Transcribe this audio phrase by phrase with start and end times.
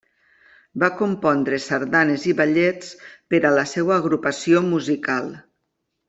[0.83, 2.89] Va compondre sardanes i ballets
[3.33, 5.29] per a la seva agrupació musical.